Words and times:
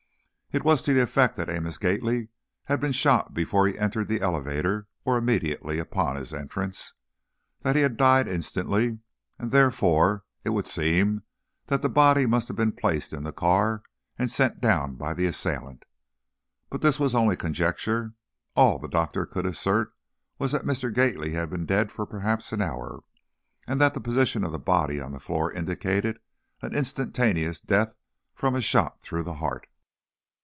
It 0.53 0.65
was 0.65 0.81
to 0.81 0.93
the 0.93 1.01
effect 1.01 1.37
that 1.37 1.49
Amos 1.49 1.77
Gately 1.77 2.27
had 2.65 2.81
been 2.81 2.91
shot 2.91 3.33
before 3.33 3.69
he 3.69 3.79
entered 3.79 4.09
the 4.09 4.19
elevator 4.19 4.89
or 5.05 5.17
immediately 5.17 5.79
upon 5.79 6.17
his 6.17 6.33
entrance. 6.33 6.93
That 7.61 7.77
he 7.77 7.83
had 7.83 7.95
died 7.95 8.27
instantly, 8.27 8.99
and, 9.39 9.51
therefore 9.51 10.25
it 10.43 10.49
would 10.49 10.67
seem 10.67 11.23
that 11.67 11.81
the 11.81 11.87
body 11.87 12.25
must 12.25 12.49
have 12.49 12.57
been 12.57 12.73
placed 12.73 13.13
in 13.13 13.23
the 13.23 13.31
car 13.31 13.81
and 14.19 14.29
sent 14.29 14.59
down 14.59 14.95
by 14.95 15.13
the 15.13 15.25
assailant. 15.25 15.85
But 16.69 16.81
this 16.81 16.99
was 16.99 17.15
only 17.15 17.37
conjecture; 17.37 18.13
all 18.53 18.77
the 18.77 18.89
doctor 18.89 19.25
could 19.25 19.45
assert 19.45 19.93
was 20.37 20.51
that 20.51 20.65
Mr. 20.65 20.93
Gately 20.93 21.31
had 21.31 21.49
been 21.49 21.65
dead 21.65 21.93
for 21.93 22.05
perhaps 22.05 22.51
an 22.51 22.61
hour, 22.61 23.05
and 23.69 23.79
that 23.79 23.93
the 23.93 24.01
position 24.01 24.43
of 24.43 24.51
the 24.51 24.59
body 24.59 24.99
on 24.99 25.13
the 25.13 25.19
floor 25.21 25.49
indicated 25.49 26.19
an 26.61 26.75
instantaneous 26.75 27.61
death 27.61 27.95
from 28.35 28.53
a 28.53 28.59
shot 28.59 29.01
through 29.01 29.23
the 29.23 29.35
heart. 29.35 29.65